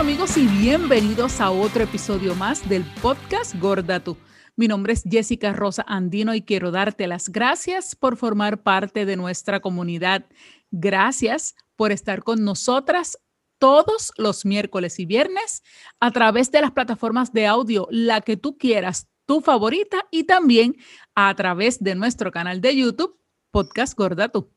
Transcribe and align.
amigos 0.00 0.38
y 0.38 0.46
bienvenidos 0.46 1.42
a 1.42 1.50
otro 1.50 1.82
episodio 1.84 2.34
más 2.34 2.66
del 2.66 2.86
podcast 3.02 3.54
Gorda 3.60 4.00
Tú. 4.00 4.16
Mi 4.56 4.66
nombre 4.66 4.94
es 4.94 5.02
Jessica 5.04 5.52
Rosa 5.52 5.84
Andino 5.86 6.34
y 6.34 6.40
quiero 6.40 6.70
darte 6.70 7.06
las 7.06 7.28
gracias 7.28 7.96
por 7.96 8.16
formar 8.16 8.62
parte 8.62 9.04
de 9.04 9.16
nuestra 9.16 9.60
comunidad. 9.60 10.24
Gracias 10.70 11.54
por 11.76 11.92
estar 11.92 12.22
con 12.22 12.42
nosotras 12.42 13.18
todos 13.58 14.12
los 14.16 14.46
miércoles 14.46 14.98
y 14.98 15.04
viernes 15.04 15.62
a 16.00 16.10
través 16.12 16.50
de 16.50 16.62
las 16.62 16.70
plataformas 16.70 17.34
de 17.34 17.46
audio, 17.46 17.86
la 17.90 18.22
que 18.22 18.38
tú 18.38 18.56
quieras, 18.56 19.06
tu 19.26 19.42
favorita 19.42 20.06
y 20.10 20.24
también 20.24 20.76
a 21.14 21.34
través 21.34 21.78
de 21.78 21.94
nuestro 21.94 22.32
canal 22.32 22.62
de 22.62 22.74
YouTube, 22.74 23.20
Podcast 23.50 23.98
Gorda 23.98 24.30
Tú. 24.30 24.50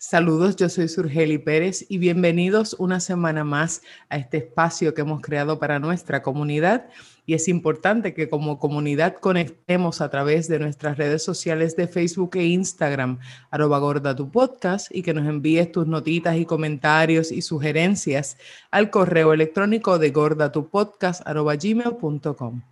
Saludos, 0.00 0.54
yo 0.54 0.68
soy 0.68 0.86
Surgeli 0.86 1.38
Pérez 1.38 1.84
y 1.88 1.98
bienvenidos 1.98 2.76
una 2.78 3.00
semana 3.00 3.42
más 3.42 3.82
a 4.08 4.16
este 4.16 4.36
espacio 4.36 4.94
que 4.94 5.00
hemos 5.00 5.20
creado 5.20 5.58
para 5.58 5.80
nuestra 5.80 6.22
comunidad. 6.22 6.88
Y 7.26 7.34
es 7.34 7.48
importante 7.48 8.14
que 8.14 8.28
como 8.28 8.60
comunidad 8.60 9.16
conectemos 9.16 10.00
a 10.00 10.08
través 10.08 10.46
de 10.46 10.60
nuestras 10.60 10.98
redes 10.98 11.24
sociales 11.24 11.74
de 11.74 11.88
Facebook 11.88 12.36
e 12.36 12.44
Instagram, 12.44 13.18
arroba 13.50 13.80
gorda 13.80 14.14
tu 14.14 14.30
podcast, 14.30 14.86
y 14.94 15.02
que 15.02 15.12
nos 15.12 15.26
envíes 15.26 15.72
tus 15.72 15.88
notitas 15.88 16.36
y 16.36 16.44
comentarios 16.44 17.32
y 17.32 17.42
sugerencias 17.42 18.36
al 18.70 18.90
correo 18.90 19.32
electrónico 19.32 19.98
de 19.98 20.10
gordatupodcast 20.10 21.26
arroba 21.26 21.56
gmail.com. 21.56 22.62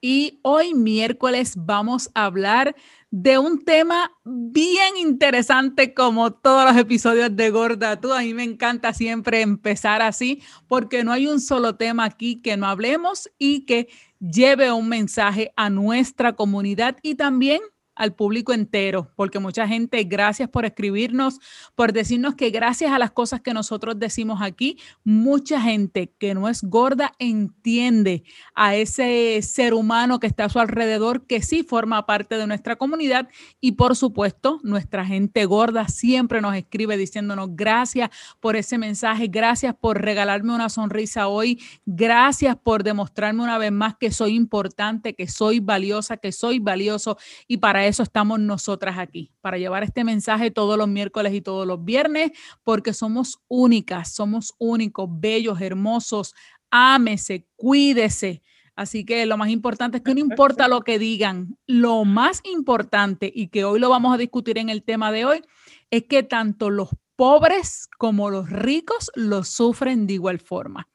Y 0.00 0.38
hoy 0.42 0.74
miércoles 0.74 1.54
vamos 1.56 2.10
a 2.14 2.26
hablar 2.26 2.76
de 3.18 3.38
un 3.38 3.64
tema 3.64 4.12
bien 4.24 4.98
interesante 4.98 5.94
como 5.94 6.34
todos 6.34 6.66
los 6.66 6.76
episodios 6.76 7.34
de 7.34 7.48
Gorda 7.48 7.98
Tú. 7.98 8.12
A 8.12 8.20
mí 8.20 8.34
me 8.34 8.42
encanta 8.42 8.92
siempre 8.92 9.40
empezar 9.40 10.02
así 10.02 10.42
porque 10.68 11.02
no 11.02 11.12
hay 11.12 11.26
un 11.26 11.40
solo 11.40 11.76
tema 11.76 12.04
aquí 12.04 12.42
que 12.42 12.58
no 12.58 12.66
hablemos 12.66 13.30
y 13.38 13.64
que 13.64 13.88
lleve 14.20 14.70
un 14.70 14.90
mensaje 14.90 15.50
a 15.56 15.70
nuestra 15.70 16.34
comunidad 16.34 16.98
y 17.00 17.14
también 17.14 17.62
al 17.96 18.14
público 18.14 18.52
entero, 18.52 19.10
porque 19.16 19.38
mucha 19.38 19.66
gente, 19.66 20.04
gracias 20.04 20.48
por 20.48 20.64
escribirnos, 20.64 21.40
por 21.74 21.92
decirnos 21.92 22.34
que 22.34 22.50
gracias 22.50 22.92
a 22.92 22.98
las 22.98 23.10
cosas 23.10 23.40
que 23.40 23.54
nosotros 23.54 23.98
decimos 23.98 24.40
aquí, 24.42 24.78
mucha 25.02 25.60
gente 25.60 26.12
que 26.18 26.34
no 26.34 26.48
es 26.48 26.62
gorda 26.62 27.12
entiende 27.18 28.22
a 28.54 28.76
ese 28.76 29.40
ser 29.42 29.74
humano 29.74 30.20
que 30.20 30.26
está 30.26 30.44
a 30.44 30.48
su 30.48 30.58
alrededor, 30.60 31.26
que 31.26 31.42
sí 31.42 31.62
forma 31.62 32.06
parte 32.06 32.36
de 32.36 32.46
nuestra 32.46 32.76
comunidad. 32.76 33.28
Y 33.60 33.72
por 33.72 33.96
supuesto, 33.96 34.60
nuestra 34.62 35.04
gente 35.06 35.44
gorda 35.46 35.88
siempre 35.88 36.40
nos 36.40 36.54
escribe 36.54 36.96
diciéndonos 36.96 37.48
gracias 37.52 38.10
por 38.40 38.56
ese 38.56 38.78
mensaje, 38.78 39.28
gracias 39.28 39.74
por 39.74 40.02
regalarme 40.02 40.54
una 40.54 40.68
sonrisa 40.68 41.28
hoy, 41.28 41.62
gracias 41.86 42.56
por 42.62 42.82
demostrarme 42.82 43.42
una 43.42 43.58
vez 43.58 43.72
más 43.72 43.96
que 43.96 44.10
soy 44.10 44.34
importante, 44.34 45.14
que 45.14 45.28
soy 45.28 45.60
valiosa, 45.60 46.18
que 46.18 46.32
soy 46.32 46.58
valioso 46.58 47.16
y 47.48 47.56
para 47.56 47.85
eso 47.86 48.02
estamos 48.02 48.40
nosotras 48.40 48.98
aquí, 48.98 49.32
para 49.40 49.58
llevar 49.58 49.82
este 49.82 50.04
mensaje 50.04 50.50
todos 50.50 50.78
los 50.78 50.88
miércoles 50.88 51.34
y 51.34 51.40
todos 51.40 51.66
los 51.66 51.84
viernes, 51.84 52.32
porque 52.64 52.92
somos 52.92 53.40
únicas, 53.48 54.12
somos 54.12 54.54
únicos, 54.58 55.08
bellos, 55.10 55.60
hermosos. 55.60 56.34
Ámese, 56.70 57.46
cuídese. 57.56 58.42
Así 58.76 59.06
que 59.06 59.24
lo 59.24 59.38
más 59.38 59.48
importante 59.48 59.98
es 59.98 60.02
que 60.02 60.12
no 60.12 60.20
importa 60.20 60.68
lo 60.68 60.82
que 60.82 60.98
digan, 60.98 61.56
lo 61.66 62.04
más 62.04 62.42
importante 62.44 63.32
y 63.34 63.48
que 63.48 63.64
hoy 63.64 63.80
lo 63.80 63.88
vamos 63.88 64.14
a 64.14 64.18
discutir 64.18 64.58
en 64.58 64.68
el 64.68 64.82
tema 64.82 65.10
de 65.12 65.24
hoy 65.24 65.42
es 65.90 66.04
que 66.04 66.22
tanto 66.22 66.68
los 66.68 66.90
pobres 67.16 67.88
como 67.96 68.28
los 68.28 68.50
ricos 68.50 69.10
lo 69.14 69.44
sufren 69.44 70.06
de 70.06 70.14
igual 70.14 70.40
forma. 70.40 70.88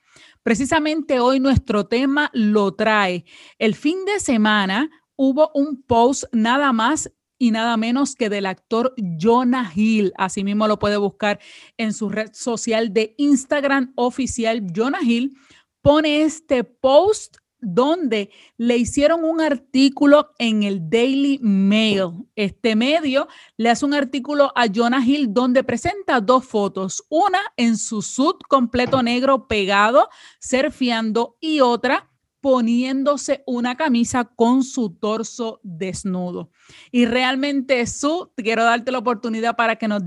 Precisamente 0.44 1.20
hoy 1.20 1.40
nuestro 1.40 1.88
tema 1.88 2.30
lo 2.34 2.74
trae. 2.74 3.26
El 3.58 3.74
fin 3.74 4.06
de 4.06 4.20
semana 4.20 4.90
hubo 5.16 5.52
un 5.54 5.82
post 5.84 6.26
nada 6.32 6.74
más 6.74 7.12
y 7.42 7.50
nada 7.50 7.76
menos 7.76 8.16
que 8.16 8.30
del 8.30 8.46
actor 8.46 8.94
Jonah 9.20 9.72
Hill. 9.76 10.14
Asimismo 10.18 10.68
lo 10.68 10.78
puede 10.78 10.98
buscar 10.98 11.40
en 11.78 11.92
su 11.92 12.10
red 12.10 12.30
social 12.34 12.94
de 12.94 13.16
Instagram 13.18 13.94
oficial. 13.96 14.62
Jonah 14.76 15.02
Hill 15.02 15.36
pone 15.82 16.22
este 16.22 16.64
post 16.64 17.38
donde 17.62 18.32
le 18.58 18.78
hicieron 18.78 19.24
un 19.24 19.42
artículo 19.42 20.32
en 20.38 20.62
el 20.62 20.90
Daily 20.90 21.40
Mail. 21.42 22.28
Este 22.36 22.76
medio 22.76 23.28
le 23.58 23.70
hace 23.70 23.86
un 23.86 23.96
artículo 23.96 24.52
a 24.56 24.66
Jonah 24.72 25.04
Hill 25.04 25.34
donde 25.34 25.64
presenta 25.64 26.22
dos 26.22 26.46
fotos, 26.46 27.04
una 27.10 27.40
en 27.58 27.78
su 27.78 28.04
suit 28.04 28.38
completo 28.48 29.02
negro 29.02 29.48
pegado, 29.48 30.10
surfeando 30.40 31.38
y 31.40 31.62
otra 31.62 32.11
poniéndose 32.42 33.44
una 33.46 33.78
camisa 33.78 34.26
con 34.26 34.64
su 34.64 34.90
torso 34.90 35.60
desnudo. 35.64 36.50
Y 36.92 37.06
realmente, 37.06 37.86
Su, 37.86 38.32
quiero 38.36 38.64
darte 38.64 38.92
la 38.92 38.98
oportunidad 38.98 39.56
para 39.56 39.76
que 39.76 39.88
nos, 39.88 40.02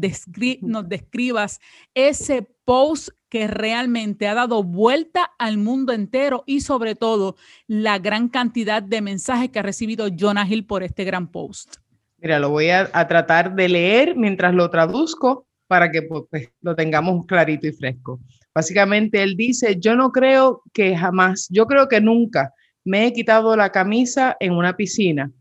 nos 0.60 0.88
describas 0.88 1.60
ese 1.94 2.42
post 2.64 3.10
que 3.28 3.46
realmente 3.46 4.28
ha 4.28 4.34
dado 4.34 4.62
vuelta 4.62 5.30
al 5.38 5.58
mundo 5.58 5.92
entero 5.92 6.44
y 6.46 6.60
sobre 6.60 6.94
todo 6.94 7.36
la 7.66 7.98
gran 7.98 8.28
cantidad 8.28 8.82
de 8.82 9.00
mensajes 9.00 9.50
que 9.50 9.58
ha 9.58 9.62
recibido 9.62 10.08
Jonah 10.16 10.46
Hill 10.48 10.66
por 10.66 10.82
este 10.82 11.04
gran 11.04 11.28
post. 11.28 11.76
Mira, 12.18 12.38
lo 12.38 12.50
voy 12.50 12.70
a, 12.70 12.88
tratar 13.06 13.54
de 13.54 13.68
leer 13.68 14.16
mientras 14.16 14.54
lo 14.54 14.70
traduzco 14.70 15.46
para 15.66 15.90
que 15.90 16.02
pues, 16.02 16.50
lo 16.62 16.74
tengamos 16.74 17.26
clarito 17.26 17.66
y 17.66 17.72
fresco. 17.72 18.20
Básicamente 18.54 19.22
él 19.22 19.36
dice, 19.36 19.78
yo 19.80 19.96
no 19.96 20.12
creo 20.12 20.62
que 20.72 20.96
jamás, 20.96 21.48
yo 21.50 21.66
creo 21.66 21.88
que 21.88 22.00
nunca 22.00 22.52
me 22.84 23.06
he 23.06 23.12
quitado 23.12 23.56
la 23.56 23.72
camisa 23.72 24.36
en 24.38 24.52
una 24.52 24.76
piscina 24.76 25.32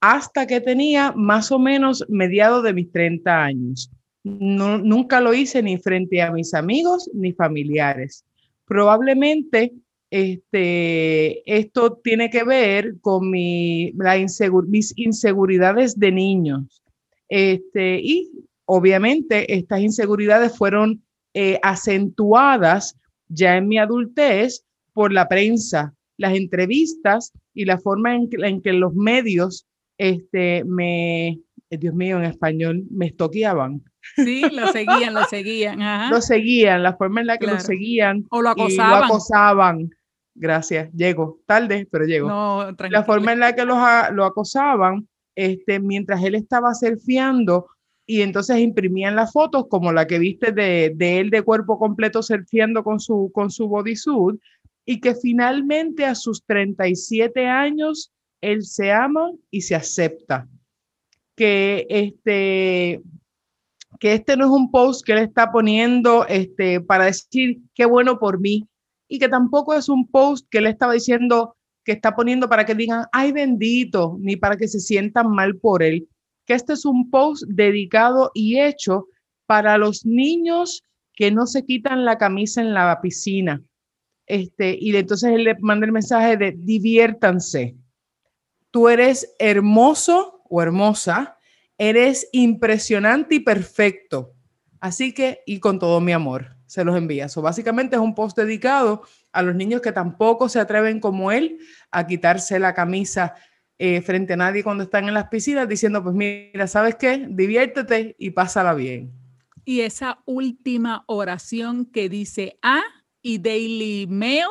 hasta 0.00 0.46
que 0.46 0.60
tenía 0.60 1.12
más 1.12 1.52
o 1.52 1.58
menos 1.58 2.04
mediado 2.08 2.62
de 2.62 2.72
mis 2.72 2.90
30 2.90 3.44
años. 3.44 3.90
nunca 4.24 5.20
lo 5.20 5.34
hice 5.34 5.62
ni 5.62 5.78
frente 5.78 6.22
a 6.22 6.30
mis 6.30 6.54
amigos 6.54 7.10
ni 7.12 7.32
familiares. 7.32 8.24
Probablemente 8.64 9.72
este, 10.10 11.42
esto 11.46 12.00
tiene 12.04 12.30
que 12.30 12.44
ver 12.44 13.00
con 13.00 13.30
mi, 13.30 13.92
la 13.92 14.16
mis 14.66 14.92
inseguridades 14.96 15.98
de 15.98 16.12
niños. 16.12 16.82
Este, 17.28 17.98
y 18.00 18.30
obviamente 18.64 19.54
estas 19.54 19.80
inseguridades 19.80 20.56
fueron 20.56 21.02
eh, 21.34 21.58
acentuadas 21.62 22.98
ya 23.28 23.56
en 23.56 23.68
mi 23.68 23.78
adultez 23.78 24.64
por 24.92 25.12
la 25.12 25.28
prensa, 25.28 25.94
las 26.18 26.34
entrevistas 26.34 27.32
y 27.54 27.64
la 27.64 27.78
forma 27.78 28.14
en 28.14 28.62
que, 28.62 28.72
los 28.72 28.94
medios 28.94 29.66
este, 29.98 30.64
me, 30.64 31.28
eh, 31.28 31.78
Dios 31.78 31.94
mío, 31.94 32.18
en 32.18 32.24
español, 32.24 32.84
me 32.90 33.06
estoqueaban. 33.06 33.82
Sí, 34.16 34.42
lo 34.52 34.68
seguían, 34.68 35.14
lo 35.14 35.24
seguían. 35.24 36.10
Lo 36.10 36.20
seguían, 36.20 36.82
la 36.82 36.96
forma 36.96 37.20
en 37.20 37.26
la 37.28 37.38
que 37.38 37.46
lo 37.46 37.58
seguían. 37.60 38.26
O 38.30 38.42
lo 38.42 38.50
acosaban. 38.50 38.90
lo 38.90 39.06
acosaban. 39.06 39.90
Gracias, 40.34 40.90
llego, 40.92 41.40
tarde, 41.46 41.86
pero 41.90 42.04
llego. 42.04 42.28
No, 42.28 42.70
la 42.90 43.04
forma 43.04 43.32
en 43.32 43.40
la 43.40 43.54
que 43.54 43.64
lo 43.64 44.24
acosaban, 44.24 45.08
este, 45.34 45.78
mientras 45.78 46.22
él 46.24 46.34
estaba 46.34 46.74
surfeando, 46.74 47.68
y 48.06 48.22
entonces 48.22 48.58
imprimían 48.58 49.16
las 49.16 49.32
fotos 49.32 49.66
como 49.68 49.92
la 49.92 50.06
que 50.06 50.18
viste 50.18 50.52
de, 50.52 50.94
él 50.98 51.30
de 51.30 51.42
cuerpo 51.42 51.78
completo 51.78 52.22
surfeando 52.22 52.82
con 52.82 53.00
su, 53.00 53.30
con 53.32 53.50
su 53.50 53.68
bodysuit 53.68 54.40
y 54.84 55.00
que 55.00 55.14
finalmente 55.14 56.04
a 56.04 56.14
sus 56.14 56.44
37 56.44 57.46
años 57.46 58.12
él 58.40 58.64
se 58.64 58.90
ama 58.90 59.30
y 59.50 59.60
se 59.60 59.76
acepta. 59.76 60.48
Que 61.36 61.86
este, 61.88 63.00
que 64.00 64.14
este 64.14 64.36
no 64.36 64.46
es 64.46 64.50
un 64.50 64.70
post 64.70 65.06
que 65.06 65.12
él 65.12 65.18
está 65.18 65.52
poniendo 65.52 66.26
este, 66.26 66.80
para 66.80 67.04
decir 67.04 67.60
qué 67.74 67.86
bueno 67.86 68.18
por 68.18 68.40
mí 68.40 68.66
y 69.08 69.18
que 69.18 69.28
tampoco 69.28 69.74
es 69.74 69.88
un 69.88 70.08
post 70.08 70.46
que 70.50 70.58
él 70.58 70.66
estaba 70.66 70.92
diciendo 70.92 71.56
que 71.84 71.92
está 71.92 72.14
poniendo 72.14 72.48
para 72.48 72.64
que 72.64 72.74
digan, 72.74 73.06
ay 73.12 73.32
bendito, 73.32 74.16
ni 74.20 74.36
para 74.36 74.56
que 74.56 74.68
se 74.68 74.80
sientan 74.80 75.28
mal 75.28 75.56
por 75.56 75.82
él 75.82 76.08
que 76.44 76.54
este 76.54 76.72
es 76.72 76.84
un 76.84 77.10
post 77.10 77.44
dedicado 77.46 78.30
y 78.34 78.60
hecho 78.60 79.06
para 79.46 79.78
los 79.78 80.04
niños 80.04 80.82
que 81.14 81.30
no 81.30 81.46
se 81.46 81.64
quitan 81.64 82.04
la 82.04 82.18
camisa 82.18 82.60
en 82.60 82.74
la 82.74 83.00
piscina. 83.00 83.62
Este, 84.26 84.76
y 84.80 84.96
entonces 84.96 85.30
él 85.30 85.44
le 85.44 85.56
manda 85.60 85.86
el 85.86 85.92
mensaje 85.92 86.36
de 86.36 86.52
diviértanse. 86.52 87.76
Tú 88.70 88.88
eres 88.88 89.34
hermoso 89.38 90.42
o 90.48 90.62
hermosa, 90.62 91.36
eres 91.76 92.28
impresionante 92.32 93.36
y 93.36 93.40
perfecto. 93.40 94.32
Así 94.80 95.12
que, 95.12 95.42
y 95.46 95.60
con 95.60 95.78
todo 95.78 96.00
mi 96.00 96.12
amor, 96.12 96.56
se 96.66 96.84
los 96.84 96.96
envía. 96.96 97.28
So, 97.28 97.42
básicamente 97.42 97.96
es 97.96 98.02
un 98.02 98.14
post 98.14 98.36
dedicado 98.36 99.02
a 99.30 99.42
los 99.42 99.54
niños 99.54 99.82
que 99.82 99.92
tampoco 99.92 100.48
se 100.48 100.58
atreven 100.58 101.00
como 101.00 101.30
él 101.30 101.58
a 101.90 102.06
quitarse 102.06 102.58
la 102.58 102.74
camisa 102.74 103.34
eh, 103.84 104.00
frente 104.00 104.34
a 104.34 104.36
nadie 104.36 104.62
cuando 104.62 104.84
están 104.84 105.08
en 105.08 105.14
las 105.14 105.26
piscinas 105.26 105.68
diciendo, 105.68 106.04
pues 106.04 106.14
mira, 106.14 106.68
¿sabes 106.68 106.94
qué? 106.94 107.26
Diviértete 107.28 108.14
y 108.16 108.30
pásala 108.30 108.74
bien. 108.74 109.10
Y 109.64 109.80
esa 109.80 110.20
última 110.24 111.02
oración 111.08 111.86
que 111.86 112.08
dice, 112.08 112.60
ah, 112.62 112.84
y 113.22 113.38
Daily 113.38 114.06
Mail 114.08 114.46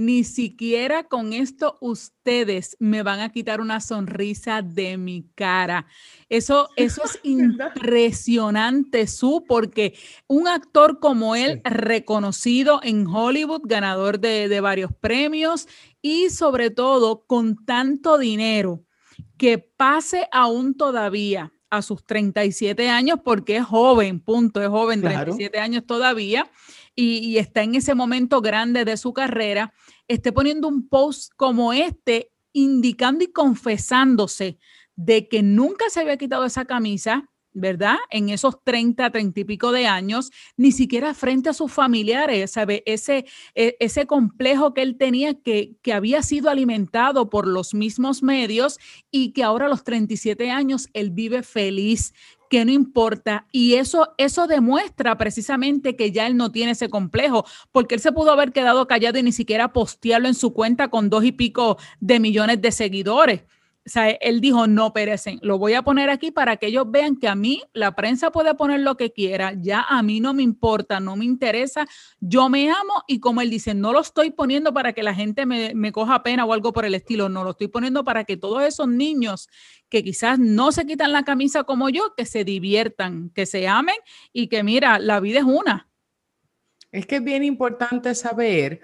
ni 0.00 0.24
siquiera 0.24 1.04
con 1.04 1.34
esto 1.34 1.76
ustedes 1.80 2.74
me 2.80 3.02
van 3.02 3.20
a 3.20 3.30
quitar 3.30 3.60
una 3.60 3.80
sonrisa 3.80 4.62
de 4.62 4.96
mi 4.96 5.28
cara. 5.34 5.86
Eso, 6.30 6.70
eso 6.76 7.02
es 7.04 7.20
impresionante, 7.22 9.06
Su, 9.06 9.44
porque 9.46 9.98
un 10.26 10.48
actor 10.48 11.00
como 11.00 11.36
él, 11.36 11.60
reconocido 11.64 12.80
en 12.82 13.06
Hollywood, 13.06 13.60
ganador 13.64 14.20
de, 14.20 14.48
de 14.48 14.60
varios 14.60 14.90
premios 14.92 15.68
y 16.00 16.30
sobre 16.30 16.70
todo 16.70 17.26
con 17.26 17.64
tanto 17.66 18.16
dinero, 18.16 18.82
que 19.36 19.58
pase 19.58 20.28
aún 20.32 20.74
todavía 20.74 21.52
a 21.70 21.82
sus 21.82 22.04
37 22.04 22.88
años, 22.88 23.20
porque 23.24 23.56
es 23.56 23.64
joven, 23.64 24.20
punto, 24.20 24.60
es 24.60 24.68
joven, 24.68 25.00
37 25.00 25.58
años 25.58 25.86
todavía, 25.86 26.50
y, 26.94 27.38
está 27.38 27.62
en 27.62 27.76
ese 27.76 27.94
momento 27.94 28.42
grande 28.42 28.84
de 28.84 28.96
su 28.96 29.12
carrera, 29.12 29.72
esté 30.08 30.32
poniendo 30.32 30.68
un 30.68 30.88
post 30.88 31.32
como 31.36 31.72
este, 31.72 32.32
indicando 32.52 33.24
y 33.24 33.28
confesándose 33.28 34.58
de 34.96 35.28
que 35.28 35.42
nunca 35.42 35.88
se 35.88 36.00
había 36.00 36.18
quitado 36.18 36.44
esa 36.44 36.64
camisa, 36.64 37.30
¿verdad? 37.52 37.96
En 38.10 38.28
esos 38.28 38.62
30, 38.62 39.10
30 39.10 39.40
y 39.40 39.44
pico 39.44 39.72
de 39.72 39.86
años, 39.86 40.30
ni 40.56 40.72
siquiera 40.72 41.14
frente 41.14 41.48
a 41.50 41.54
sus 41.54 41.72
familiares, 41.72 42.52
¿sabe? 42.52 42.82
Ese, 42.86 43.26
e, 43.54 43.76
ese 43.80 44.06
complejo 44.06 44.74
que 44.74 44.82
él 44.82 44.96
tenía 44.96 45.34
que, 45.34 45.76
que 45.82 45.92
había 45.92 46.22
sido 46.22 46.50
alimentado 46.50 47.30
por 47.30 47.46
los 47.46 47.74
mismos 47.74 48.22
medios 48.22 48.78
y 49.10 49.32
que 49.32 49.42
ahora 49.42 49.66
a 49.66 49.68
los 49.68 49.84
37 49.84 50.50
años 50.50 50.88
él 50.92 51.10
vive 51.10 51.42
feliz, 51.42 52.14
que 52.50 52.64
no 52.64 52.72
importa. 52.72 53.46
Y 53.52 53.74
eso, 53.74 54.12
eso 54.18 54.46
demuestra 54.46 55.16
precisamente 55.16 55.96
que 55.96 56.12
ya 56.12 56.26
él 56.26 56.36
no 56.36 56.50
tiene 56.50 56.72
ese 56.72 56.90
complejo, 56.90 57.44
porque 57.72 57.94
él 57.94 58.00
se 58.00 58.12
pudo 58.12 58.32
haber 58.32 58.52
quedado 58.52 58.86
callado 58.86 59.18
y 59.18 59.22
ni 59.22 59.32
siquiera 59.32 59.72
postearlo 59.72 60.28
en 60.28 60.34
su 60.34 60.52
cuenta 60.52 60.88
con 60.88 61.08
dos 61.08 61.24
y 61.24 61.32
pico 61.32 61.78
de 62.00 62.20
millones 62.20 62.60
de 62.60 62.72
seguidores 62.72 63.42
o 63.86 63.88
sea, 63.88 64.10
él 64.10 64.42
dijo, 64.42 64.66
no 64.66 64.92
perecen, 64.92 65.38
lo 65.42 65.58
voy 65.58 65.72
a 65.72 65.82
poner 65.82 66.10
aquí 66.10 66.30
para 66.30 66.58
que 66.58 66.66
ellos 66.66 66.90
vean 66.90 67.16
que 67.16 67.28
a 67.28 67.34
mí 67.34 67.62
la 67.72 67.96
prensa 67.96 68.30
puede 68.30 68.54
poner 68.54 68.80
lo 68.80 68.98
que 68.98 69.10
quiera, 69.10 69.54
ya 69.56 69.80
a 69.88 70.02
mí 70.02 70.20
no 70.20 70.34
me 70.34 70.42
importa, 70.42 71.00
no 71.00 71.16
me 71.16 71.24
interesa, 71.24 71.86
yo 72.20 72.50
me 72.50 72.70
amo 72.70 73.02
y 73.08 73.20
como 73.20 73.40
él 73.40 73.48
dice, 73.48 73.72
no 73.72 73.92
lo 73.92 74.00
estoy 74.00 74.32
poniendo 74.32 74.74
para 74.74 74.92
que 74.92 75.02
la 75.02 75.14
gente 75.14 75.46
me, 75.46 75.92
coja 75.92 76.22
pena 76.22 76.44
o 76.44 76.52
algo 76.52 76.74
por 76.74 76.84
el 76.84 76.94
estilo, 76.94 77.30
no 77.30 77.42
lo 77.42 77.52
estoy 77.52 77.68
poniendo 77.68 78.04
para 78.04 78.24
que 78.24 78.36
todos 78.36 78.62
esos 78.62 78.86
niños 78.86 79.48
que 79.88 80.04
quizás 80.04 80.38
no 80.38 80.72
se 80.72 80.86
quitan 80.86 81.12
la 81.12 81.24
camisa 81.24 81.64
como 81.64 81.88
yo, 81.88 82.14
que 82.14 82.26
se 82.26 82.44
diviertan, 82.44 83.30
que 83.30 83.46
se 83.46 83.66
amen 83.66 83.96
y 84.32 84.48
que 84.48 84.62
mira, 84.62 84.98
la 84.98 85.20
vida 85.20 85.38
es 85.38 85.46
una. 85.46 85.88
Es 86.92 87.06
que 87.06 87.16
es 87.16 87.24
bien 87.24 87.44
importante 87.44 88.14
saber 88.14 88.82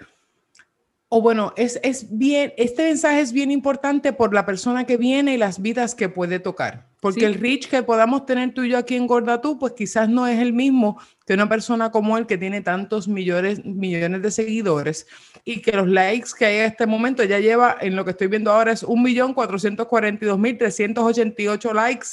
o 1.09 1.21
bueno, 1.21 1.53
es, 1.55 1.79
bien, 2.09 2.53
este 2.57 2.83
mensaje 2.83 3.21
es 3.21 3.31
bien 3.31 3.49
importante 3.49 4.11
por 4.11 4.33
la 4.33 4.45
persona 4.45 4.85
que 4.85 4.97
viene 4.97 5.35
y 5.35 5.37
las 5.37 5.61
vidas 5.61 5.95
que 5.95 6.09
puede 6.09 6.39
tocar. 6.39 6.85
Porque 6.99 7.25
el 7.25 7.35
reach 7.35 7.69
que 7.69 7.81
podamos 7.81 8.25
tener 8.25 8.53
tú 8.53 8.63
y 8.63 8.71
yo 8.71 8.77
aquí 8.77 8.95
en 8.95 9.07
Gordatú, 9.07 9.57
pues 9.57 9.71
quizás 9.71 10.09
no 10.09 10.27
es 10.27 10.37
el 10.39 10.51
mismo 10.51 10.99
que 11.25 11.35
una 11.35 11.47
persona 11.47 11.91
como 11.91 12.17
él 12.17 12.25
que 12.25 12.37
tiene 12.37 12.59
tantos 12.59 13.07
millones, 13.07 13.63
millones 13.63 14.21
de 14.21 14.31
seguidores 14.31 15.07
y 15.45 15.61
que 15.61 15.71
los 15.71 15.87
likes 15.87 16.31
que 16.37 16.45
hay 16.45 16.57
en 16.57 16.65
este 16.65 16.87
momento 16.87 17.23
ya 17.23 17.39
lleva, 17.39 17.77
en 17.79 17.95
lo 17.95 18.03
que 18.03 18.11
estoy 18.11 18.27
viendo 18.27 18.51
ahora, 18.51 18.73
es 18.73 18.83
1.442.388 18.83 21.73
likes 21.73 22.07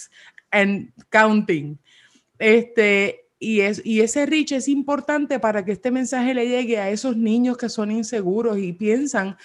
and 0.52 0.93
counting. 1.11 1.81
Este, 2.38 3.24
y, 3.44 3.61
es, 3.61 3.82
y 3.85 4.00
ese 4.00 4.25
reach 4.25 4.52
es 4.52 4.69
importante 4.69 5.38
para 5.38 5.64
que 5.67 5.73
este 5.73 5.91
mensaje 5.91 6.32
le 6.32 6.49
llegue 6.49 6.79
a 6.79 6.88
esos 6.88 7.14
niños 7.14 7.58
que 7.58 7.69
son 7.69 7.91
inseguros 7.91 8.56
y 8.56 8.73
piensan 8.73 9.37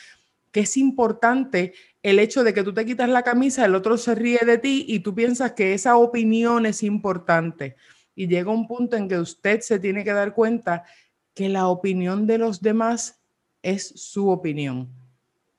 que 0.52 0.62
es 0.62 0.78
importante 0.78 1.74
el 2.02 2.18
hecho 2.20 2.46
de 2.46 2.54
que 2.54 2.64
tú 2.64 2.74
te 2.74 2.86
quitas 2.86 3.10
la 3.10 3.24
camisa, 3.24 3.66
el 3.66 3.76
otro 3.76 3.98
se 3.98 4.16
ríe 4.16 4.40
de 4.46 4.58
ti 4.58 4.86
y 4.88 5.02
tú 5.02 5.14
piensas 5.14 5.52
que 5.52 5.74
esa 5.74 5.98
opinión 5.98 6.66
es 6.66 6.82
importante. 6.82 7.76
Y 8.16 8.28
llega 8.28 8.52
un 8.52 8.68
punto 8.68 8.96
en 8.96 9.10
que 9.10 9.20
usted 9.20 9.60
se 9.60 9.80
tiene 9.80 10.06
que 10.06 10.14
dar 10.14 10.34
cuenta 10.34 10.86
que 11.34 11.50
la 11.50 11.68
opinión 11.68 12.26
de 12.26 12.38
los 12.38 12.62
demás 12.62 13.20
es 13.62 13.86
su 13.86 14.30
opinión. 14.30 14.90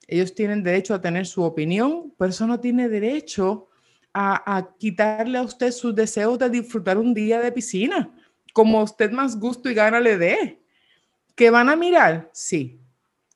Ellos 0.07 0.33
tienen 0.33 0.63
derecho 0.63 0.95
a 0.95 1.01
tener 1.01 1.27
su 1.27 1.43
opinión, 1.43 2.11
pero 2.17 2.31
eso 2.31 2.47
no 2.47 2.59
tiene 2.59 2.89
derecho 2.89 3.67
a, 4.13 4.57
a 4.57 4.75
quitarle 4.77 5.37
a 5.37 5.43
usted 5.43 5.71
sus 5.71 5.93
deseos 5.93 6.39
de 6.39 6.49
disfrutar 6.49 6.97
un 6.97 7.13
día 7.13 7.39
de 7.39 7.51
piscina 7.51 8.11
como 8.53 8.83
usted 8.83 9.11
más 9.11 9.39
gusto 9.39 9.69
y 9.69 9.73
gana 9.73 9.99
le 9.99 10.17
dé. 10.17 10.61
¿Que 11.35 11.49
van 11.49 11.69
a 11.69 11.75
mirar? 11.75 12.29
Sí. 12.33 12.79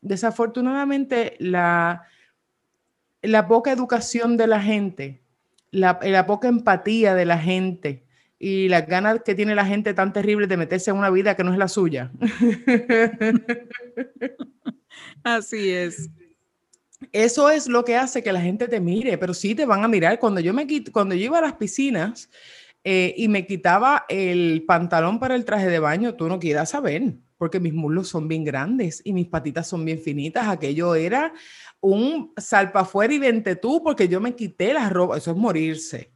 Desafortunadamente, 0.02 1.36
la, 1.40 2.04
la 3.22 3.48
poca 3.48 3.72
educación 3.72 4.38
de 4.38 4.48
la 4.48 4.62
gente, 4.62 5.22
la, 5.72 6.00
la 6.04 6.26
poca 6.26 6.48
empatía 6.48 7.16
de 7.16 7.26
la 7.26 7.38
gente 7.38 8.06
y 8.38 8.68
las 8.68 8.88
ganas 8.88 9.22
que 9.24 9.36
tiene 9.36 9.56
la 9.56 9.66
gente 9.66 9.94
tan 9.94 10.14
terribles 10.14 10.50
de 10.50 10.58
meterse 10.58 10.92
en 10.92 10.98
una 10.98 11.10
vida 11.10 11.36
que 11.36 11.44
no 11.44 11.52
es 11.52 11.58
la 11.58 11.68
suya. 11.68 12.12
Así 15.24 15.72
es. 15.72 16.10
Eso 17.12 17.50
es 17.50 17.68
lo 17.68 17.84
que 17.84 17.96
hace 17.96 18.24
que 18.24 18.34
la 18.34 18.42
gente 18.42 18.68
te 18.68 18.80
mire, 18.80 19.18
pero 19.18 19.34
sí 19.34 19.56
te 19.56 19.66
van 19.66 19.84
a 19.84 19.88
mirar. 19.88 20.20
Cuando 20.20 20.42
yo 20.42 20.54
me 20.54 20.68
cuando 20.92 21.16
yo 21.16 21.26
iba 21.26 21.40
a 21.40 21.42
las 21.42 21.54
piscinas, 21.54 22.30
eh, 22.88 23.16
y 23.18 23.30
me 23.30 23.48
quitaba 23.48 24.06
el 24.10 24.64
pantalón 24.68 25.18
para 25.20 25.34
el 25.34 25.44
traje 25.44 25.68
de 25.68 25.80
baño, 25.80 26.14
tú 26.14 26.28
no 26.28 26.38
quieras 26.38 26.70
saber, 26.70 27.16
porque 27.36 27.60
mis 27.60 27.74
muslos 27.74 28.08
son 28.10 28.28
bien 28.28 28.44
grandes 28.44 29.02
y 29.04 29.12
mis 29.12 29.26
patitas 29.26 29.68
son 29.68 29.84
bien 29.84 30.00
finitas. 30.00 30.48
Aquello 30.48 30.94
era 30.94 31.34
un 31.82 32.32
salpa 32.38 32.82
afuera 32.82 33.12
y 33.12 33.18
vente 33.18 33.56
tú, 33.56 33.82
porque 33.84 34.08
yo 34.08 34.22
me 34.22 34.36
quité 34.36 34.72
la 34.72 34.88
ropa, 34.88 35.18
eso 35.18 35.32
es 35.32 35.38
morirse. 35.38 36.14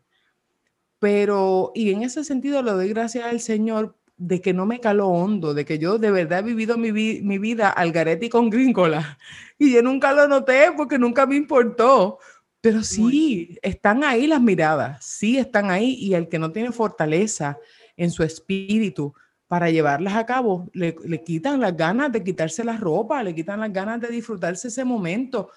Pero, 0.99 1.71
y 1.73 1.91
en 1.91 2.03
ese 2.03 2.23
sentido 2.23 2.61
le 2.61 2.71
doy 2.71 2.89
gracias 2.89 3.25
al 3.25 3.39
Señor 3.39 3.97
de 4.17 4.39
que 4.39 4.53
no 4.53 4.67
me 4.67 4.79
caló 4.79 5.07
hondo, 5.07 5.55
de 5.55 5.65
que 5.65 5.79
yo 5.79 5.97
de 5.97 6.11
verdad 6.11 6.39
he 6.39 6.43
vivido 6.43 6.77
mi, 6.77 6.91
mi 6.91 7.39
vida 7.39 7.69
al 7.69 7.91
garete 7.91 8.29
con 8.29 8.51
gringola. 8.51 9.17
Y 9.61 9.73
yo 9.73 9.81
nunca 9.81 10.13
lo 10.13 10.25
noté 10.27 10.71
porque 10.77 10.97
nunca 10.97 11.25
me 11.25 11.35
importó 11.35 12.19
pero 12.61 12.83
sí, 12.83 13.57
están 13.61 14.03
ahí 14.03 14.27
las 14.27 14.41
miradas, 14.41 15.05
sí 15.05 15.37
están 15.37 15.71
ahí 15.71 15.93
y 15.93 16.13
el 16.13 16.27
que 16.27 16.39
no 16.39 16.51
tiene 16.51 16.71
fortaleza 16.71 17.57
en 17.95 18.11
su 18.11 18.23
espíritu 18.23 19.13
para 19.47 19.69
llevarlas 19.71 20.15
a 20.15 20.25
cabo, 20.25 20.69
le, 20.73 20.93
quitan 21.23 21.59
las 21.59 21.75
ganas 21.75 22.11
de 22.11 22.23
quitarse 22.23 22.63
la 22.63 22.77
ropa, 22.77 23.23
le 23.23 23.33
quitan 23.33 23.61
las 23.61 23.73
ganas 23.73 23.99
de 24.01 24.09
disfrutarse 24.09 24.67
ese 24.67 24.83
momento. 24.83 25.49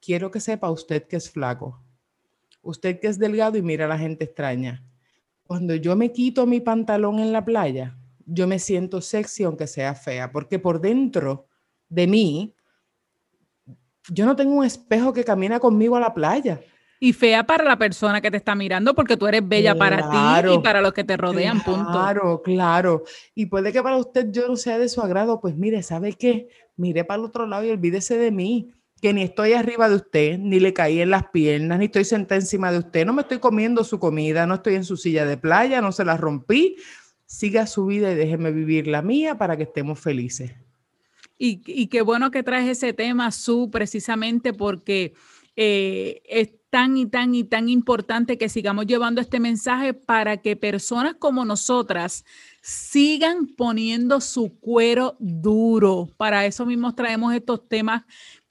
Quiero 0.00 0.30
que 0.30 0.40
sepa 0.40 0.70
usted 0.70 1.06
que 1.06 1.16
es 1.16 1.30
flaco, 1.30 1.82
usted 2.62 2.98
que 2.98 3.08
es 3.08 3.18
delgado 3.18 3.58
y 3.58 3.62
mira 3.62 3.84
a 3.84 3.88
la 3.88 3.98
gente 3.98 4.24
extraña. 4.24 4.84
Cuando 5.42 5.74
yo 5.74 5.96
me 5.96 6.12
quito 6.12 6.46
mi 6.46 6.60
pantalón 6.60 7.18
en 7.18 7.32
la 7.32 7.44
playa, 7.44 7.98
yo 8.24 8.46
me 8.46 8.58
siento 8.58 9.00
sexy 9.00 9.42
aunque 9.42 9.66
sea 9.66 9.94
fea, 9.94 10.30
porque 10.30 10.58
por 10.58 10.80
dentro 10.80 11.46
de 11.88 12.06
mí 12.06 12.54
yo 14.08 14.26
no 14.26 14.36
tengo 14.36 14.54
un 14.54 14.64
espejo 14.64 15.12
que 15.12 15.24
camina 15.24 15.60
conmigo 15.60 15.96
a 15.96 16.00
la 16.00 16.14
playa. 16.14 16.60
Y 17.02 17.14
fea 17.14 17.44
para 17.44 17.64
la 17.64 17.78
persona 17.78 18.20
que 18.20 18.30
te 18.30 18.36
está 18.36 18.54
mirando 18.54 18.94
porque 18.94 19.16
tú 19.16 19.26
eres 19.26 19.46
bella 19.46 19.74
para 19.74 20.10
ti 20.10 20.52
y 20.54 20.58
para 20.58 20.82
los 20.82 20.92
que 20.92 21.02
te 21.02 21.16
rodean, 21.16 21.62
punto. 21.62 21.90
Claro, 21.90 22.42
claro. 22.42 23.04
Y 23.34 23.46
puede 23.46 23.72
que 23.72 23.82
para 23.82 23.96
usted 23.96 24.26
yo 24.30 24.46
no 24.46 24.56
sea 24.56 24.78
de 24.78 24.86
su 24.90 25.00
agrado, 25.00 25.40
pues 25.40 25.56
mire, 25.56 25.82
¿sabe 25.82 26.12
qué? 26.12 26.48
Mire 26.76 27.04
para 27.04 27.20
el 27.20 27.24
otro 27.24 27.46
lado 27.46 27.64
y 27.64 27.70
olvídese 27.70 28.18
de 28.18 28.30
mí, 28.30 28.74
que 29.00 29.14
ni 29.14 29.22
estoy 29.22 29.54
arriba 29.54 29.88
de 29.88 29.96
usted, 29.96 30.38
ni 30.38 30.60
le 30.60 30.74
caí 30.74 31.00
en 31.00 31.08
las 31.08 31.28
piernas, 31.30 31.78
ni 31.78 31.86
estoy 31.86 32.04
sentada 32.04 32.38
encima 32.38 32.70
de 32.70 32.78
usted, 32.78 33.06
no 33.06 33.14
me 33.14 33.22
estoy 33.22 33.38
comiendo 33.38 33.82
su 33.82 33.98
comida, 33.98 34.46
no 34.46 34.56
estoy 34.56 34.74
en 34.74 34.84
su 34.84 34.98
silla 34.98 35.24
de 35.24 35.38
playa, 35.38 35.80
no 35.80 35.92
se 35.92 36.04
la 36.04 36.18
rompí. 36.18 36.76
Siga 37.24 37.66
su 37.66 37.86
vida 37.86 38.12
y 38.12 38.16
déjeme 38.16 38.50
vivir 38.50 38.88
la 38.88 39.00
mía 39.00 39.38
para 39.38 39.56
que 39.56 39.62
estemos 39.62 40.00
felices. 40.00 40.52
Y, 41.42 41.86
qué 41.86 42.02
bueno 42.02 42.30
que 42.30 42.42
traes 42.42 42.68
ese 42.68 42.92
tema, 42.92 43.30
Su, 43.30 43.70
precisamente 43.70 44.52
porque 44.52 45.14
eh, 45.56 46.20
es 46.28 46.50
tan 46.68 46.98
y 46.98 47.06
tan 47.06 47.34
y 47.34 47.44
tan 47.44 47.70
importante 47.70 48.36
que 48.36 48.50
sigamos 48.50 48.86
llevando 48.86 49.22
este 49.22 49.40
mensaje 49.40 49.94
para 49.94 50.36
que 50.36 50.54
personas 50.54 51.14
como 51.18 51.46
nosotras 51.46 52.26
sigan 52.60 53.46
poniendo 53.46 54.20
su 54.20 54.60
cuero 54.60 55.16
duro. 55.18 56.10
Para 56.18 56.44
eso 56.44 56.66
mismo 56.66 56.94
traemos 56.94 57.34
estos 57.34 57.66
temas 57.66 58.04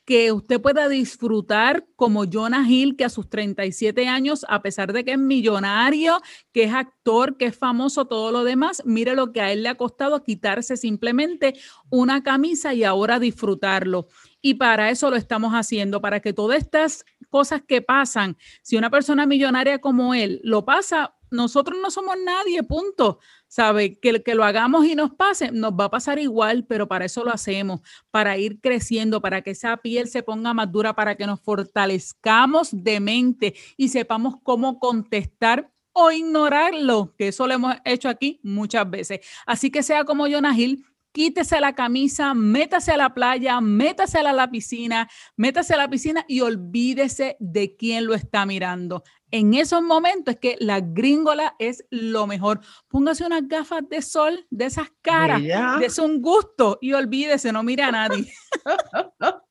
que 0.09 0.31
usted 0.31 0.59
pueda 0.59 0.89
disfrutar 0.89 1.85
como 1.95 2.25
Jonah 2.25 2.67
Hill, 2.67 2.95
que 2.95 3.05
a 3.05 3.09
sus 3.09 3.29
37 3.29 4.07
años, 4.07 4.43
a 4.49 4.63
pesar 4.63 4.91
de 4.91 5.05
que 5.05 5.11
es 5.11 5.19
millonario, 5.19 6.19
que 6.51 6.63
es 6.63 6.73
actor, 6.73 7.37
que 7.37 7.45
es 7.45 7.55
famoso, 7.55 8.05
todo 8.05 8.31
lo 8.31 8.43
demás, 8.43 8.81
mire 8.85 9.15
lo 9.15 9.31
que 9.31 9.41
a 9.41 9.51
él 9.51 9.61
le 9.61 9.69
ha 9.69 9.75
costado 9.75 10.23
quitarse 10.23 10.77
simplemente 10.77 11.53
una 11.91 12.23
camisa 12.23 12.73
y 12.73 12.83
ahora 12.83 13.19
disfrutarlo. 13.19 14.07
Y 14.41 14.55
para 14.55 14.89
eso 14.89 15.11
lo 15.11 15.15
estamos 15.15 15.53
haciendo, 15.53 16.01
para 16.01 16.21
que 16.21 16.33
todas 16.33 16.57
estas 16.57 17.05
cosas 17.29 17.61
que 17.61 17.83
pasan, 17.83 18.35
si 18.63 18.77
una 18.77 18.89
persona 18.89 19.27
millonaria 19.27 19.77
como 19.77 20.15
él 20.15 20.41
lo 20.43 20.65
pasa, 20.65 21.13
nosotros 21.31 21.77
no 21.81 21.91
somos 21.91 22.15
nadie, 22.24 22.63
punto. 22.63 23.19
¿Sabe? 23.48 23.98
Que, 24.00 24.21
que 24.21 24.36
lo 24.36 24.43
hagamos 24.43 24.86
y 24.86 24.93
nos 24.95 25.12
pase, 25.15 25.51
nos 25.51 25.71
va 25.71 25.86
a 25.86 25.89
pasar 25.89 26.19
igual, 26.19 26.65
pero 26.65 26.88
para 26.88 27.05
eso 27.05 27.24
lo 27.24 27.31
hacemos, 27.31 27.81
para 28.12 28.38
ir 28.38 28.59
creciendo, 28.62 29.21
para 29.21 29.41
que 29.41 29.51
esa 29.51 29.75
piel 29.77 30.07
se 30.07 30.21
ponga 30.21 30.53
más 30.53 30.71
dura, 30.71 30.93
para 30.93 31.15
que 31.15 31.25
nos 31.25 31.41
fortalezcamos 31.41 32.69
de 32.71 33.00
mente 33.00 33.55
y 33.75 33.89
sepamos 33.89 34.36
cómo 34.43 34.77
contestar 34.77 35.71
o 35.93 36.12
ignorarlo, 36.12 37.13
que 37.17 37.29
eso 37.29 37.48
lo 37.48 37.53
hemos 37.53 37.75
hecho 37.86 38.07
aquí 38.07 38.39
muchas 38.43 38.89
veces. 38.89 39.19
Así 39.45 39.71
que 39.71 39.83
sea 39.83 40.03
como 40.05 40.27
Jonah 40.27 40.57
Hill, 40.57 40.86
quítese 41.11 41.59
la 41.59 41.73
camisa, 41.73 42.33
métase 42.33 42.91
a 42.91 42.97
la 42.97 43.13
playa, 43.13 43.59
métase 43.61 44.19
a 44.19 44.33
la 44.33 44.49
piscina, 44.49 45.09
métase 45.35 45.73
a 45.73 45.77
la 45.77 45.89
piscina 45.89 46.25
y 46.27 46.41
olvídese 46.41 47.37
de 47.39 47.75
quién 47.75 48.05
lo 48.05 48.13
está 48.13 48.45
mirando. 48.45 49.03
En 49.31 49.53
esos 49.53 49.81
momentos 49.83 50.35
es 50.35 50.39
que 50.39 50.55
la 50.59 50.79
gringola 50.79 51.55
es 51.59 51.85
lo 51.91 52.25
mejor. 52.25 52.61
Póngase 52.87 53.25
unas 53.25 53.47
gafas 53.47 53.87
de 53.87 54.01
sol 54.01 54.47
de 54.49 54.65
esas 54.65 54.87
caras, 55.01 55.41
de 55.41 56.01
un 56.01 56.21
gusto 56.21 56.79
y 56.81 56.93
olvídese, 56.93 57.51
no 57.51 57.63
mire 57.63 57.83
a 57.83 57.91
nadie. 57.91 58.31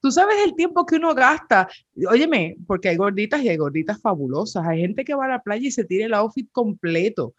Tú 0.00 0.10
sabes 0.10 0.36
el 0.44 0.54
tiempo 0.54 0.84
que 0.84 0.96
uno 0.96 1.14
gasta. 1.14 1.68
Óyeme, 2.08 2.56
porque 2.66 2.90
hay 2.90 2.96
gorditas 2.96 3.42
y 3.42 3.48
hay 3.48 3.56
gorditas 3.56 4.00
fabulosas. 4.00 4.66
Hay 4.66 4.80
gente 4.80 5.04
que 5.04 5.14
va 5.14 5.24
a 5.24 5.28
la 5.28 5.42
playa 5.42 5.66
y 5.66 5.70
se 5.70 5.84
tira 5.84 6.06
el 6.06 6.14
outfit 6.14 6.48
completo 6.52 7.34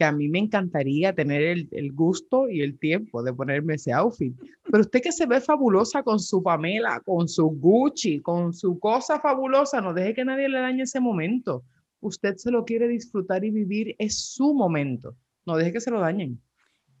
que 0.00 0.06
a 0.06 0.12
mí 0.12 0.30
me 0.30 0.38
encantaría 0.38 1.14
tener 1.14 1.42
el, 1.42 1.92
gusto 1.92 2.48
y 2.48 2.62
el 2.62 2.78
tiempo 2.78 3.22
de 3.22 3.34
ponerme 3.34 3.74
ese 3.74 3.92
outfit. 3.92 4.34
Pero 4.64 4.80
usted 4.80 5.02
que 5.02 5.12
se 5.12 5.26
ve 5.26 5.42
fabulosa 5.42 6.02
con 6.02 6.18
su 6.18 6.42
Pamela, 6.42 7.02
con 7.04 7.28
su 7.28 7.44
Gucci, 7.48 8.18
con 8.20 8.54
su 8.54 8.78
cosa 8.78 9.20
fabulosa, 9.20 9.82
no 9.82 9.92
deje 9.92 10.14
que 10.14 10.24
nadie 10.24 10.48
le 10.48 10.58
dañe 10.58 10.84
ese 10.84 11.00
momento. 11.00 11.64
Usted 12.00 12.36
se 12.36 12.50
lo 12.50 12.64
quiere 12.64 12.88
disfrutar 12.88 13.44
y 13.44 13.50
vivir, 13.50 13.94
es 13.98 14.18
su 14.18 14.54
momento. 14.54 15.14
No 15.44 15.58
deje 15.58 15.74
que 15.74 15.80
se 15.82 15.90
lo 15.90 16.00
dañen. 16.00 16.40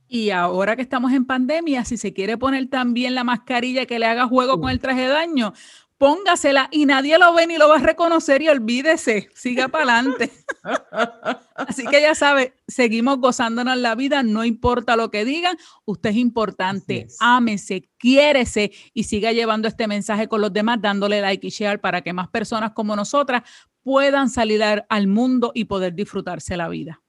Y 0.06 0.28
ahora 0.28 0.76
que 0.76 0.82
estamos 0.82 1.14
en 1.14 1.24
pandemia, 1.24 1.86
si 1.86 1.96
se 1.96 2.12
quiere 2.12 2.36
poner 2.36 2.68
también 2.68 3.14
la 3.14 3.24
mascarilla 3.24 3.86
que 3.86 3.98
le 3.98 4.04
haga 4.04 4.26
juego 4.26 4.60
con 4.60 4.68
el 4.68 4.78
traje 4.78 5.04
de 5.04 5.08
daño, 5.08 5.54
póngasela 6.00 6.68
y 6.72 6.86
nadie 6.86 7.18
lo 7.18 7.34
ve 7.34 7.46
ni 7.46 7.58
lo 7.58 7.68
va 7.68 7.76
a 7.76 7.80
reconocer 7.80 8.40
y 8.40 8.48
olvídese, 8.48 9.28
siga 9.34 9.68
para 9.68 9.98
adelante. 9.98 10.30
Así 11.54 11.84
que 11.84 12.00
ya 12.00 12.14
sabe, 12.14 12.54
seguimos 12.66 13.18
gozándonos 13.18 13.76
la 13.76 13.94
vida, 13.94 14.22
no 14.22 14.46
importa 14.46 14.96
lo 14.96 15.10
que 15.10 15.26
digan, 15.26 15.58
usted 15.84 16.10
es 16.10 16.16
importante, 16.16 17.06
ámese, 17.20 17.90
quiérese 17.98 18.72
y 18.94 19.04
siga 19.04 19.32
llevando 19.32 19.68
este 19.68 19.86
mensaje 19.86 20.26
con 20.26 20.40
los 20.40 20.54
demás, 20.54 20.78
dándole 20.80 21.20
like 21.20 21.46
y 21.46 21.50
share 21.50 21.78
para 21.82 22.00
que 22.00 22.14
más 22.14 22.28
personas 22.28 22.72
como 22.72 22.96
nosotras 22.96 23.42
puedan 23.82 24.30
salir 24.30 24.62
al 24.88 25.06
mundo 25.06 25.52
y 25.54 25.66
poder 25.66 25.94
disfrutarse 25.94 26.56
la 26.56 26.70
vida. 26.70 27.02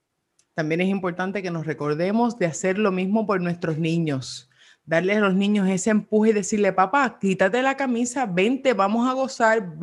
También 0.54 0.82
es 0.82 0.90
importante 0.90 1.42
que 1.42 1.50
nos 1.50 1.66
recordemos 1.66 2.38
de 2.38 2.48
hacer 2.48 2.78
lo 2.78 2.92
mismo 2.92 3.26
por 3.26 3.40
nuestros 3.40 3.78
niños 3.78 4.51
darle 4.86 5.14
a 5.14 5.20
los 5.20 5.36
niños 5.36 5.70
ese 5.70 5.90
empuje 5.90 6.32
y 6.32 6.34
decirle, 6.34 6.74
papá, 6.74 7.18
quítate 7.20 7.62
la 7.62 7.78
camisa, 7.78 8.26
vente, 8.26 8.74
vamos 8.74 9.10
a 9.10 9.14
gozar. 9.14 9.74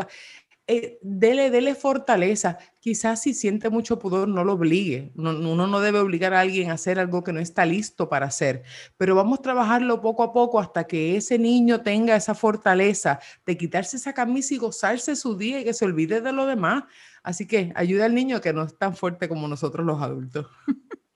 Eh, 0.71 0.99
dele, 1.01 1.51
dele 1.51 1.75
fortaleza. 1.75 2.59
Quizás 2.79 3.23
si 3.23 3.33
siente 3.33 3.71
mucho 3.71 3.99
pudor, 3.99 4.29
no 4.29 4.45
lo 4.45 4.53
obligue. 4.53 5.13
uno 5.17 5.67
no 5.67 5.81
debe 5.81 5.99
obligar 5.99 6.35
a 6.35 6.41
alguien 6.41 6.71
a 6.71 6.75
hacer 6.75 6.99
algo 6.99 7.25
que 7.25 7.33
no 7.33 7.41
está 7.41 7.65
listo 7.65 8.11
para 8.11 8.27
hacer, 8.27 8.65
pero 8.99 9.15
vamos 9.15 9.39
a 9.39 9.43
trabajarlo 9.43 10.03
poco 10.03 10.23
a 10.23 10.33
poco 10.35 10.61
hasta 10.61 10.85
que 10.87 11.17
ese 11.17 11.39
niño 11.39 11.81
tenga 11.81 12.15
esa 12.17 12.35
fortaleza 12.35 13.19
de 13.47 13.57
quitarse 13.57 13.97
esa 13.97 14.13
camisa 14.13 14.53
y 14.55 14.59
gozarse 14.59 15.17
su 15.17 15.39
día 15.39 15.61
y 15.61 15.65
que 15.65 15.73
se 15.73 15.87
olvide 15.87 16.21
de 16.21 16.33
lo 16.33 16.45
demás. 16.45 16.85
Así 17.23 17.47
que 17.47 17.73
ayuda 17.75 18.05
al 18.05 18.15
niño 18.15 18.43
que 18.43 18.53
no 18.53 18.63
es 18.65 18.77
tan 18.77 18.95
fuerte 18.95 19.27
como 19.27 19.49
nosotros 19.49 19.87
los 19.87 20.03
adultos. 20.03 20.47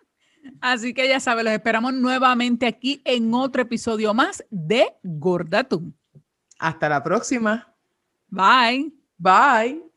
Así 0.61 0.95
que 0.95 1.09
ya 1.09 1.21
saben, 1.21 1.45
los 1.45 1.55
esperamos 1.55 1.93
nuevamente 1.95 2.67
aquí 2.67 3.01
en 3.05 3.33
otro 3.35 3.63
episodio 3.63 4.15
más 4.15 4.45
de 4.51 4.93
Gordatum. 5.03 5.93
Hasta 6.59 6.89
la 6.89 7.03
próxima. 7.03 7.75
Bye. 8.29 8.93
Bye. 9.19 9.92